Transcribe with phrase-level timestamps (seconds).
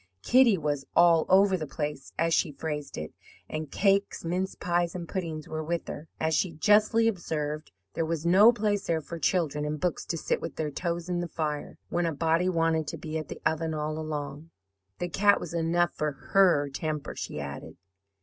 [0.23, 3.13] Kitty was 'all over the place,' as she phrased it,
[3.47, 6.07] and cakes, mince pies, and puddings were with her.
[6.19, 10.41] As she justly observed, 'There was no place there for children and books to sit
[10.41, 13.75] with their toes in the fire, when a body wanted to be at the oven
[13.75, 14.49] all along.
[14.97, 17.77] The cat was enough for HER temper,' she added.